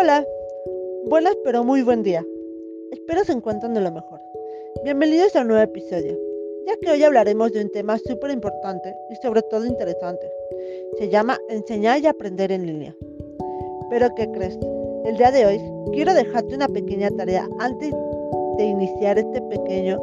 Hola, 0.00 0.26
buenas 1.10 1.36
pero 1.44 1.62
muy 1.62 1.82
buen 1.82 2.02
día. 2.02 2.24
Espero 2.90 3.22
se 3.22 3.32
encuentren 3.32 3.74
de 3.74 3.82
lo 3.82 3.92
mejor. 3.92 4.18
Bienvenidos 4.82 5.36
a 5.36 5.42
un 5.42 5.48
nuevo 5.48 5.62
episodio, 5.62 6.18
ya 6.66 6.72
que 6.80 6.90
hoy 6.90 7.04
hablaremos 7.04 7.52
de 7.52 7.60
un 7.60 7.70
tema 7.70 7.98
súper 7.98 8.30
importante 8.30 8.94
y 9.10 9.16
sobre 9.16 9.42
todo 9.42 9.66
interesante. 9.66 10.26
Se 10.96 11.10
llama 11.10 11.36
enseñar 11.50 12.00
y 12.00 12.06
aprender 12.06 12.50
en 12.50 12.64
línea. 12.64 12.96
Pero 13.90 14.08
¿qué 14.14 14.30
crees? 14.30 14.58
El 15.04 15.18
día 15.18 15.32
de 15.32 15.44
hoy 15.44 15.60
quiero 15.92 16.14
dejarte 16.14 16.54
una 16.54 16.68
pequeña 16.68 17.10
tarea 17.10 17.46
antes 17.58 17.92
de 18.56 18.64
iniciar 18.64 19.18
este 19.18 19.42
pequeño 19.42 20.00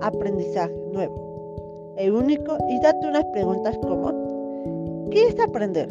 aprendizaje 0.00 0.76
nuevo 0.92 1.94
e 1.96 2.08
único 2.08 2.56
y 2.70 2.80
date 2.80 3.08
unas 3.08 3.24
preguntas 3.32 3.76
como 3.78 5.08
¿qué 5.10 5.26
es 5.26 5.40
aprender? 5.40 5.88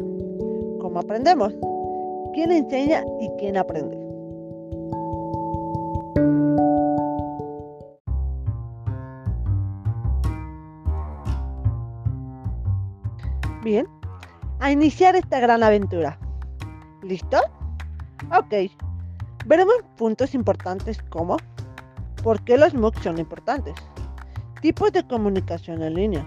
¿Cómo 0.80 0.98
aprendemos? 0.98 1.54
¿Quién 2.34 2.50
enseña 2.50 3.04
y 3.20 3.30
quién 3.38 3.56
aprende? 3.56 3.96
Bien, 13.62 13.86
a 14.60 14.70
iniciar 14.70 15.16
esta 15.16 15.40
gran 15.40 15.62
aventura. 15.62 16.18
¿Listo? 17.02 17.38
Ok. 18.36 18.70
Veremos 19.46 19.76
puntos 19.96 20.34
importantes 20.34 21.02
como 21.10 21.36
¿Por 22.24 22.42
qué 22.42 22.56
los 22.56 22.72
MOOC 22.72 23.02
son 23.02 23.18
importantes? 23.18 23.74
Tipos 24.62 24.90
de 24.92 25.06
comunicación 25.06 25.82
en 25.82 25.92
línea. 25.92 26.26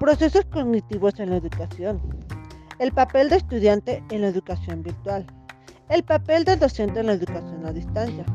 Procesos 0.00 0.44
cognitivos 0.46 1.20
en 1.20 1.30
la 1.30 1.36
educación. 1.36 2.02
El 2.82 2.90
papel 2.90 3.30
de 3.30 3.36
estudiante 3.36 4.02
en 4.10 4.22
la 4.22 4.26
educación 4.26 4.82
virtual. 4.82 5.24
El 5.88 6.02
papel 6.02 6.42
del 6.42 6.58
docente 6.58 6.98
en 6.98 7.06
la 7.06 7.12
educación 7.12 7.64
a 7.64 7.72
distancia. 7.72 8.26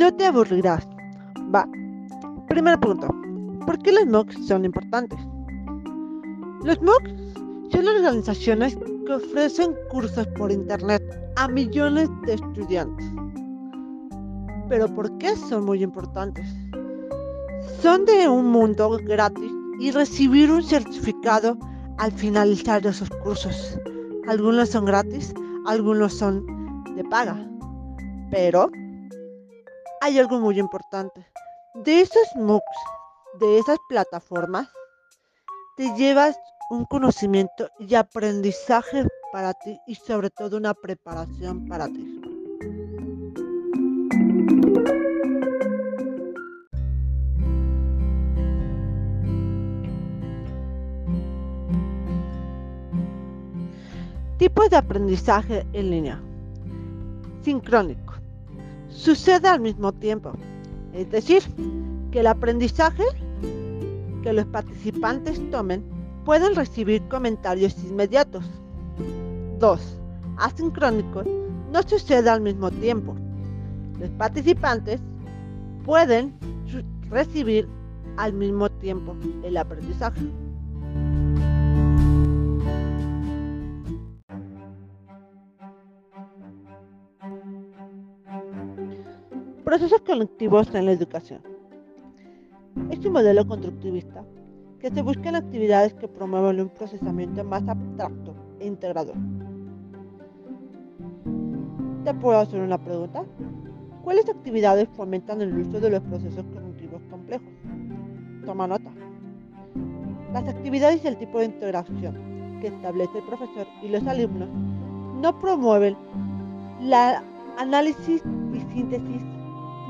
No 0.00 0.16
te 0.16 0.24
aburrirás. 0.24 0.88
Va. 1.54 1.68
Primer 2.48 2.80
punto. 2.80 3.08
¿Por 3.66 3.78
qué 3.82 3.92
los 3.92 4.06
MOOCs 4.06 4.46
son 4.46 4.64
importantes? 4.64 5.18
Los 6.64 6.80
MOOCs 6.80 7.12
son 7.70 7.86
organizaciones 7.86 8.78
que 9.06 9.12
ofrecen 9.12 9.76
cursos 9.90 10.26
por 10.28 10.50
Internet 10.50 11.02
a 11.36 11.48
millones 11.48 12.08
de 12.24 12.32
estudiantes. 12.32 13.21
Pero 14.72 14.88
¿por 14.88 15.18
qué 15.18 15.36
son 15.36 15.66
muy 15.66 15.82
importantes? 15.82 16.46
Son 17.82 18.06
de 18.06 18.26
un 18.26 18.46
mundo 18.46 18.98
gratis 19.04 19.52
y 19.78 19.90
recibir 19.90 20.50
un 20.50 20.62
certificado 20.62 21.58
al 21.98 22.10
finalizar 22.10 22.86
esos 22.86 23.10
cursos. 23.22 23.78
Algunos 24.26 24.70
son 24.70 24.86
gratis, 24.86 25.34
algunos 25.66 26.14
son 26.14 26.46
de 26.96 27.04
paga. 27.04 27.36
Pero 28.30 28.70
hay 30.00 30.18
algo 30.18 30.40
muy 30.40 30.58
importante. 30.58 31.22
De 31.74 32.00
esos 32.00 32.34
MOOCs, 32.34 32.78
de 33.40 33.58
esas 33.58 33.76
plataformas, 33.90 34.70
te 35.76 35.94
llevas 35.96 36.34
un 36.70 36.86
conocimiento 36.86 37.68
y 37.78 37.94
aprendizaje 37.94 39.06
para 39.32 39.52
ti 39.52 39.78
y 39.86 39.96
sobre 39.96 40.30
todo 40.30 40.56
una 40.56 40.72
preparación 40.72 41.68
para 41.68 41.88
ti. 41.88 42.21
Tipos 54.52 54.68
de 54.68 54.76
aprendizaje 54.76 55.66
en 55.72 55.90
línea. 55.90 56.20
Sincrónico. 57.40 58.12
Sucede 58.90 59.48
al 59.48 59.60
mismo 59.60 59.92
tiempo. 59.92 60.34
Es 60.92 61.10
decir, 61.10 61.42
que 62.10 62.20
el 62.20 62.26
aprendizaje 62.26 63.02
que 64.22 64.32
los 64.34 64.44
participantes 64.44 65.40
tomen 65.50 65.82
pueden 66.26 66.54
recibir 66.54 67.00
comentarios 67.08 67.82
inmediatos. 67.82 68.44
2. 69.58 69.98
Asincrónico. 70.36 71.22
No 71.72 71.82
sucede 71.84 72.28
al 72.28 72.42
mismo 72.42 72.70
tiempo. 72.70 73.14
Los 73.98 74.10
participantes 74.10 75.00
pueden 75.82 76.34
recibir 77.08 77.66
al 78.18 78.34
mismo 78.34 78.68
tiempo 78.68 79.16
el 79.44 79.56
aprendizaje. 79.56 80.20
Procesos 89.72 90.02
colectivos 90.02 90.74
en 90.74 90.84
la 90.84 90.92
educación. 90.92 91.40
Este 92.90 93.08
modelo 93.08 93.46
constructivista 93.46 94.22
que 94.78 94.90
se 94.90 95.00
buscan 95.00 95.34
actividades 95.34 95.94
que 95.94 96.08
promuevan 96.08 96.60
un 96.60 96.68
procesamiento 96.68 97.42
más 97.42 97.66
abstracto 97.66 98.34
e 98.60 98.66
integrador. 98.66 99.14
¿Te 102.04 102.12
puedo 102.12 102.38
hacer 102.38 102.60
una 102.60 102.76
pregunta? 102.76 103.24
¿Cuáles 104.04 104.28
actividades 104.28 104.90
fomentan 104.94 105.40
el 105.40 105.56
uso 105.56 105.80
de 105.80 105.88
los 105.88 106.00
procesos 106.00 106.44
cognitivos 106.52 107.00
complejos? 107.08 107.48
Toma 108.44 108.66
nota. 108.66 108.90
Las 110.34 110.48
actividades 110.48 111.02
y 111.02 111.08
el 111.08 111.16
tipo 111.16 111.38
de 111.38 111.46
interacción 111.46 112.58
que 112.60 112.66
establece 112.66 113.16
el 113.16 113.24
profesor 113.24 113.66
y 113.82 113.88
los 113.88 114.06
alumnos 114.06 114.50
no 115.22 115.40
promueven 115.40 115.96
la 116.78 117.24
análisis 117.56 118.22
y 118.52 118.60
síntesis 118.74 119.31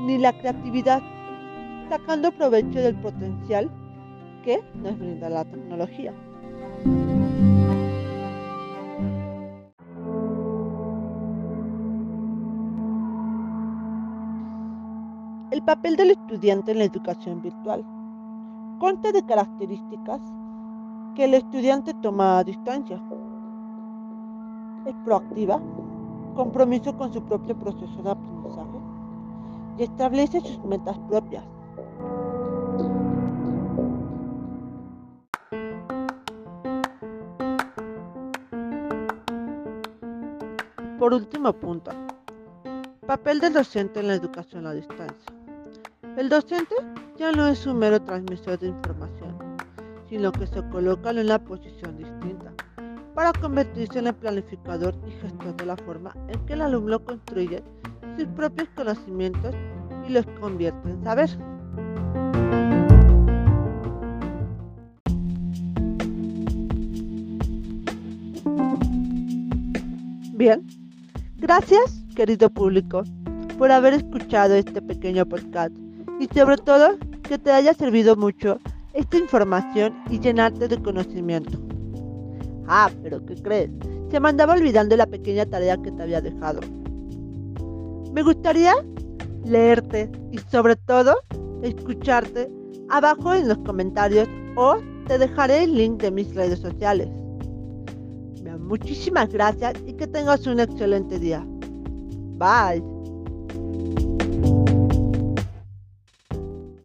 ni 0.01 0.17
la 0.17 0.33
creatividad, 0.33 1.01
sacando 1.89 2.31
provecho 2.31 2.79
del 2.79 2.95
potencial 2.95 3.69
que 4.43 4.61
nos 4.75 4.97
brinda 4.97 5.29
la 5.29 5.45
tecnología. 5.45 6.13
El 15.51 15.61
papel 15.61 15.95
del 15.95 16.11
estudiante 16.11 16.71
en 16.71 16.79
la 16.79 16.83
educación 16.85 17.41
virtual 17.41 17.85
consta 18.79 19.11
de 19.11 19.23
características 19.23 20.19
que 21.15 21.25
el 21.25 21.35
estudiante 21.35 21.93
toma 22.01 22.39
a 22.39 22.43
distancia. 22.43 23.01
Es 24.85 24.95
proactiva, 25.05 25.61
compromiso 26.35 26.97
con 26.97 27.13
su 27.13 27.21
propio 27.21 27.55
proceso 27.55 28.01
de 28.01 28.09
aprendizaje 28.09 28.92
y 29.77 29.83
establece 29.83 30.39
sus 30.41 30.63
metas 30.65 30.97
propias. 31.09 31.43
Por 40.99 41.13
último 41.13 41.51
punto, 41.51 41.91
papel 43.05 43.41
del 43.41 43.53
docente 43.53 43.99
en 43.99 44.07
la 44.07 44.13
educación 44.13 44.65
a 44.65 44.73
distancia. 44.73 45.33
El 46.15 46.29
docente 46.29 46.75
ya 47.17 47.31
no 47.31 47.47
es 47.47 47.65
un 47.67 47.79
mero 47.79 48.01
transmisor 48.01 48.57
de 48.59 48.67
información, 48.67 49.37
sino 50.07 50.31
que 50.31 50.47
se 50.47 50.65
coloca 50.69 51.09
en 51.09 51.19
una 51.19 51.39
posición 51.39 51.97
distinta 51.97 52.53
para 53.13 53.33
convertirse 53.33 53.99
en 53.99 54.07
el 54.07 54.15
planificador 54.15 54.95
y 55.05 55.11
gestor 55.11 55.55
de 55.57 55.65
la 55.65 55.75
forma 55.77 56.15
en 56.29 56.45
que 56.45 56.53
el 56.53 56.61
alumno 56.61 57.03
construye 57.03 57.63
sus 58.17 58.27
propios 58.29 58.67
conocimientos 58.75 59.55
y 60.07 60.11
los 60.11 60.25
convierte 60.39 60.89
en 60.89 61.03
saber. 61.03 61.29
Bien, 70.35 70.65
gracias 71.37 72.03
querido 72.15 72.49
público 72.49 73.03
por 73.57 73.71
haber 73.71 73.93
escuchado 73.93 74.55
este 74.55 74.81
pequeño 74.81 75.25
podcast 75.25 75.75
y 76.19 76.27
sobre 76.27 76.57
todo 76.57 76.97
que 77.23 77.37
te 77.37 77.51
haya 77.51 77.73
servido 77.73 78.15
mucho 78.15 78.59
esta 78.93 79.17
información 79.17 79.95
y 80.09 80.19
llenarte 80.19 80.67
de 80.67 80.81
conocimiento. 80.81 81.59
Ah, 82.67 82.89
pero 83.01 83.25
¿qué 83.25 83.35
crees? 83.35 83.71
Se 84.11 84.19
me 84.19 84.29
andaba 84.29 84.53
olvidando 84.53 84.95
la 84.95 85.07
pequeña 85.07 85.45
tarea 85.45 85.77
que 85.77 85.91
te 85.91 86.03
había 86.03 86.21
dejado. 86.21 86.61
Me 88.13 88.23
gustaría 88.23 88.73
leerte 89.43 90.09
y 90.31 90.37
sobre 90.49 90.75
todo 90.75 91.15
escucharte 91.63 92.49
abajo 92.89 93.33
en 93.33 93.47
los 93.47 93.57
comentarios 93.59 94.27
o 94.55 94.77
te 95.07 95.17
dejaré 95.17 95.63
el 95.63 95.75
link 95.75 96.01
de 96.01 96.11
mis 96.11 96.33
redes 96.33 96.59
sociales. 96.59 97.09
Muchísimas 98.73 99.29
gracias 99.29 99.75
y 99.85 99.93
que 99.93 100.07
tengas 100.07 100.47
un 100.47 100.59
excelente 100.59 101.19
día. 101.19 101.45
Bye. 102.39 104.02